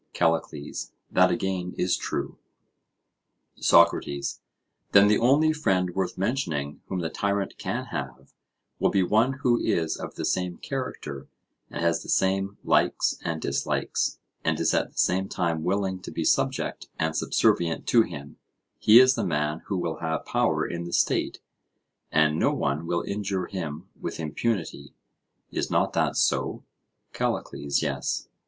CALLICLES: 0.13 0.93
That 1.11 1.29
again 1.29 1.75
is 1.77 1.95
true. 1.95 2.39
SOCRATES: 3.57 4.41
Then 4.93 5.07
the 5.09 5.19
only 5.19 5.53
friend 5.53 5.93
worth 5.93 6.17
mentioning, 6.17 6.81
whom 6.87 7.01
the 7.01 7.09
tyrant 7.11 7.59
can 7.59 7.85
have, 7.93 8.33
will 8.79 8.89
be 8.89 9.03
one 9.03 9.33
who 9.43 9.59
is 9.59 9.95
of 9.97 10.15
the 10.15 10.25
same 10.25 10.57
character, 10.57 11.27
and 11.69 11.83
has 11.83 12.01
the 12.01 12.09
same 12.09 12.57
likes 12.63 13.19
and 13.23 13.39
dislikes, 13.39 14.17
and 14.43 14.59
is 14.59 14.73
at 14.73 14.89
the 14.93 14.97
same 14.97 15.29
time 15.29 15.63
willing 15.63 15.99
to 15.99 16.09
be 16.09 16.23
subject 16.23 16.89
and 16.97 17.15
subservient 17.15 17.85
to 17.85 18.01
him; 18.01 18.37
he 18.79 18.99
is 18.99 19.13
the 19.13 19.23
man 19.23 19.61
who 19.67 19.77
will 19.77 19.97
have 19.97 20.25
power 20.25 20.65
in 20.65 20.85
the 20.85 20.93
state, 20.93 21.41
and 22.11 22.39
no 22.39 22.51
one 22.51 22.87
will 22.87 23.03
injure 23.03 23.45
him 23.45 23.87
with 24.01 24.19
impunity:—is 24.19 25.69
not 25.69 25.93
that 25.93 26.15
so? 26.17 26.63
CALLICLES: 27.13 27.83
Yes. 27.83 28.29